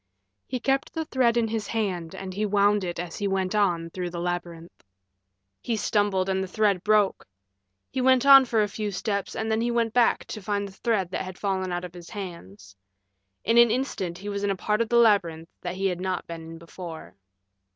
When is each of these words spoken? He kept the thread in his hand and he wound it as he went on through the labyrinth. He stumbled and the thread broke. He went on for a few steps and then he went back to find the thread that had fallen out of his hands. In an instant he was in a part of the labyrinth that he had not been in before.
He 0.47 0.59
kept 0.59 0.95
the 0.95 1.05
thread 1.05 1.37
in 1.37 1.47
his 1.47 1.67
hand 1.67 2.15
and 2.15 2.33
he 2.33 2.43
wound 2.43 2.83
it 2.83 2.97
as 2.99 3.19
he 3.19 3.27
went 3.27 3.53
on 3.53 3.91
through 3.91 4.09
the 4.09 4.19
labyrinth. 4.19 4.83
He 5.61 5.75
stumbled 5.77 6.27
and 6.27 6.43
the 6.43 6.47
thread 6.47 6.83
broke. 6.83 7.27
He 7.91 8.01
went 8.01 8.25
on 8.25 8.45
for 8.45 8.63
a 8.63 8.67
few 8.67 8.89
steps 8.89 9.35
and 9.35 9.51
then 9.51 9.61
he 9.61 9.69
went 9.69 9.93
back 9.93 10.25
to 10.25 10.41
find 10.41 10.67
the 10.67 10.71
thread 10.71 11.11
that 11.11 11.21
had 11.21 11.37
fallen 11.37 11.71
out 11.71 11.85
of 11.85 11.93
his 11.93 12.09
hands. 12.09 12.75
In 13.43 13.59
an 13.59 13.69
instant 13.69 14.17
he 14.17 14.27
was 14.27 14.43
in 14.43 14.49
a 14.49 14.55
part 14.55 14.81
of 14.81 14.89
the 14.89 14.97
labyrinth 14.97 15.49
that 15.61 15.75
he 15.75 15.85
had 15.85 16.01
not 16.01 16.25
been 16.25 16.41
in 16.41 16.57
before. 16.57 17.15